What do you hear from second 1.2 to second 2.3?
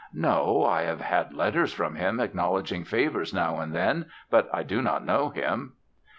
letters from him